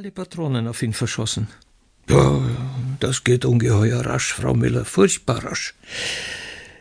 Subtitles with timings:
[0.00, 1.48] alle Patronen auf ihn verschossen.
[2.08, 2.40] Ja,
[3.00, 5.74] das geht ungeheuer rasch, Frau Müller, furchtbar rasch.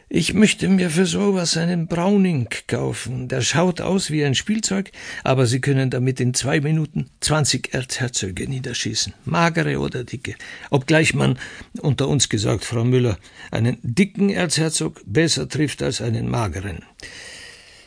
[0.08, 3.28] Ich möchte mir für sowas einen Browning kaufen.
[3.28, 4.94] Der schaut aus wie ein Spielzeug,
[5.26, 9.14] aber Sie können damit in zwei Minuten zwanzig Erzherzöge niederschießen.
[9.26, 10.36] Magere oder dicke.
[10.70, 11.38] Obgleich man,
[11.82, 13.18] unter uns gesagt, Frau Müller,
[13.52, 16.86] einen dicken Erzherzog besser trifft als einen mageren.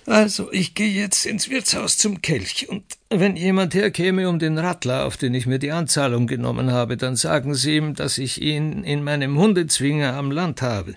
[0.04, 5.04] Also, ich gehe jetzt ins Wirtshaus zum Kelch, und wenn jemand herkäme um den Rattler,
[5.04, 8.82] auf den ich mir die Anzahlung genommen habe, dann sagen Sie ihm, dass ich ihn
[8.82, 10.96] in meinem Hundezwinger am Land habe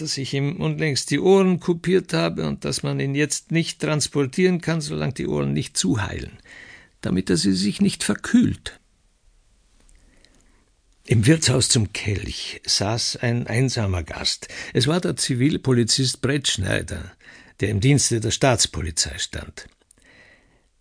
[0.00, 4.60] dass ich ihm unlängst die Ohren kopiert habe und dass man ihn jetzt nicht transportieren
[4.60, 6.38] kann, solange die Ohren nicht zuheilen,
[7.00, 8.80] damit er sie sich nicht verkühlt.
[11.06, 14.48] Im Wirtshaus zum Kelch saß ein einsamer Gast.
[14.72, 17.12] Es war der Zivilpolizist Brettschneider,
[17.60, 19.66] der im Dienste der Staatspolizei stand.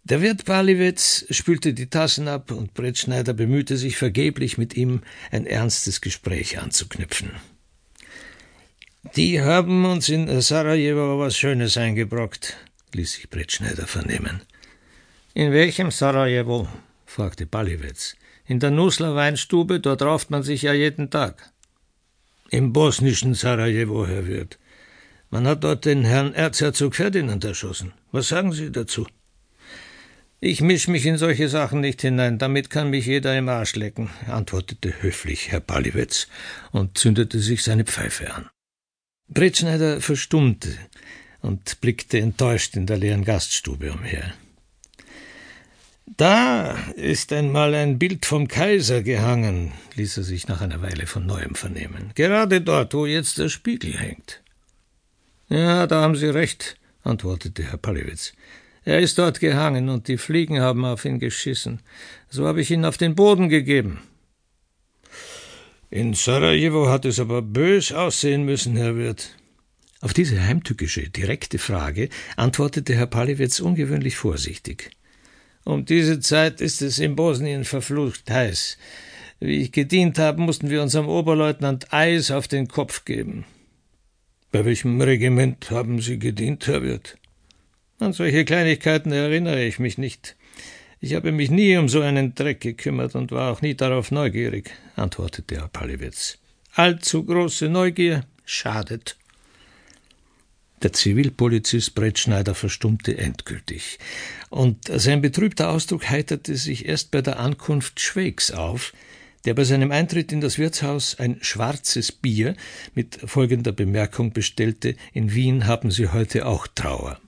[0.03, 5.45] Der Wirt Paliwitz spülte die Tassen ab und Brettschneider bemühte sich vergeblich, mit ihm ein
[5.45, 7.31] ernstes Gespräch anzuknüpfen.
[9.15, 12.57] Die haben uns in Sarajevo was Schönes eingebrockt,
[12.93, 14.41] ließ sich Brettschneider vernehmen.
[15.33, 16.67] In welchem Sarajevo?
[17.05, 18.15] fragte Baliwitz.
[18.45, 21.51] In der Nusler Weinstube, dort rauft man sich ja jeden Tag.
[22.49, 24.58] Im bosnischen Sarajevo, Herr Wirt.
[25.31, 27.93] Man hat dort den Herrn Erzherzog Ferdinand erschossen.
[28.11, 29.05] Was sagen Sie dazu?
[30.41, 34.09] Ich misch mich in solche Sachen nicht hinein, damit kann mich jeder im Arsch lecken,
[34.27, 36.27] antwortete höflich Herr Baliwitz
[36.71, 38.49] und zündete sich seine Pfeife an.
[39.27, 40.69] Brettschneider verstummte
[41.41, 44.33] und blickte enttäuscht in der leeren Gaststube umher.
[46.17, 51.25] Da ist einmal ein Bild vom Kaiser gehangen, ließ er sich nach einer Weile von
[51.25, 52.11] neuem vernehmen.
[52.15, 54.41] Gerade dort, wo jetzt der Spiegel hängt.
[55.49, 58.33] Ja, da haben Sie recht, antwortete Herr Pallewitz.
[58.85, 61.81] Er ist dort gehangen und die Fliegen haben auf ihn geschissen.
[62.29, 64.01] So habe ich ihn auf den Boden gegeben.
[65.89, 69.35] In Sarajevo hat es aber bös aussehen müssen, Herr Wirt.
[70.01, 74.91] Auf diese heimtückische, direkte Frage antwortete Herr Palewitz ungewöhnlich vorsichtig.
[75.65, 78.77] Um diese Zeit ist es in Bosnien verflucht heiß.
[79.39, 83.45] Wie ich gedient habe, mussten wir unserem Oberleutnant Eis auf den Kopf geben.
[84.51, 87.17] Bei welchem Regiment haben Sie gedient, Herr Wirt?
[87.99, 90.35] An solche Kleinigkeiten erinnere ich mich nicht.
[90.99, 94.71] Ich habe mich nie um so einen Dreck gekümmert und war auch nie darauf neugierig,
[94.95, 96.39] antwortete Herr Pallewitz.
[96.73, 99.17] Allzu große Neugier schadet.
[100.81, 103.99] Der Zivilpolizist Brettschneider verstummte endgültig,
[104.49, 108.93] und sein betrübter Ausdruck heiterte sich erst bei der Ankunft Schwegs auf,
[109.45, 112.55] der bei seinem Eintritt in das Wirtshaus ein schwarzes Bier
[112.93, 117.19] mit folgender Bemerkung bestellte In Wien haben Sie heute auch Trauer.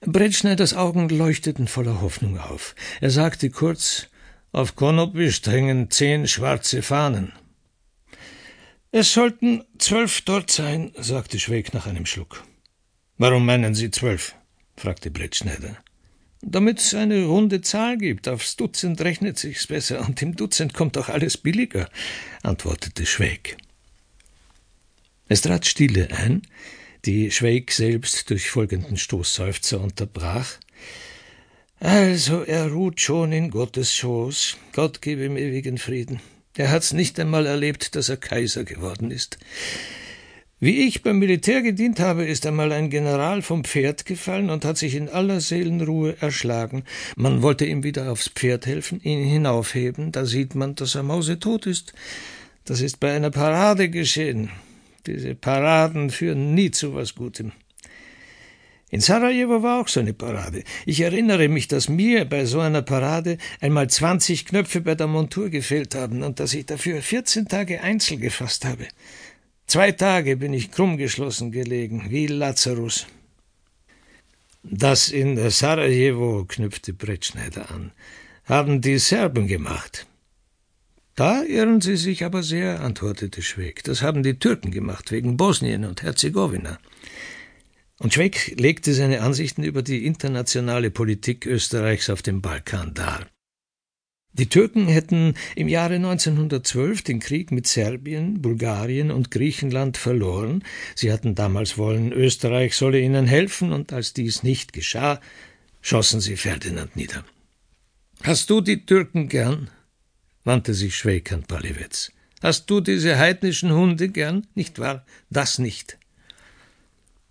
[0.00, 2.74] Brettschneiders Augen leuchteten voller Hoffnung auf.
[3.00, 4.08] Er sagte kurz
[4.52, 7.32] Auf Konopist hängen zehn schwarze Fahnen.
[8.92, 12.44] Es sollten zwölf dort sein, sagte Schweig nach einem Schluck.
[13.18, 14.34] Warum meinen Sie zwölf?
[14.76, 15.76] fragte Brettschneider.
[16.42, 18.28] Damit es eine runde Zahl gibt.
[18.28, 21.88] Aufs Dutzend rechnet sich's besser, und im Dutzend kommt auch alles billiger,
[22.42, 23.56] antwortete Schweig.
[25.28, 26.42] Es trat Stille ein,
[27.04, 30.58] die Schweig selbst durch folgenden Stoßseufzer unterbrach.
[31.80, 34.56] Also, er ruht schon in Gottes Schoß.
[34.72, 36.20] Gott gebe ihm ewigen Frieden.
[36.56, 39.38] Er hat's nicht einmal erlebt, dass er Kaiser geworden ist.
[40.58, 44.78] Wie ich beim Militär gedient habe, ist einmal ein General vom Pferd gefallen und hat
[44.78, 46.84] sich in aller Seelenruhe erschlagen.
[47.14, 51.66] Man wollte ihm wieder aufs Pferd helfen, ihn hinaufheben, da sieht man, dass er mausetot
[51.66, 51.92] ist.
[52.64, 54.48] Das ist bei einer Parade geschehen.
[55.06, 57.52] Diese Paraden führen nie zu was Gutem.
[58.88, 60.62] In Sarajevo war auch so eine Parade.
[60.86, 65.50] Ich erinnere mich, dass mir bei so einer Parade einmal zwanzig Knöpfe bei der Montur
[65.50, 68.86] gefehlt haben und dass ich dafür vierzehn Tage Einzel gefasst habe.
[69.66, 73.06] Zwei Tage bin ich krummgeschlossen gelegen, wie Lazarus.
[74.62, 77.92] Das in Sarajevo, knüpfte Brettschneider an,
[78.44, 80.06] haben die Serben gemacht.
[81.16, 83.82] Da irren Sie sich aber sehr, antwortete Schweig.
[83.84, 86.78] Das haben die Türken gemacht, wegen Bosnien und Herzegowina.
[87.98, 93.26] Und Schweig legte seine Ansichten über die internationale Politik Österreichs auf dem Balkan dar.
[94.38, 100.62] Die Türken hätten im Jahre 1912 den Krieg mit Serbien, Bulgarien und Griechenland verloren.
[100.94, 105.20] Sie hatten damals wollen, Österreich solle ihnen helfen, und als dies nicht geschah,
[105.80, 107.24] schossen sie Ferdinand nieder.
[108.24, 109.70] Hast du die Türken gern?
[110.44, 112.12] wandte sich Schweig an Palewitz.
[112.42, 115.06] Hast du diese heidnischen Hunde gern, nicht wahr?
[115.30, 115.96] Das nicht.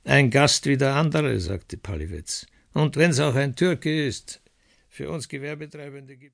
[0.06, 2.48] Ein Gast wie der andere, sagte Palewitz.
[2.74, 4.42] Und wenn's auch ein Türke ist,
[4.96, 6.24] für uns Gewerbetreibende gibt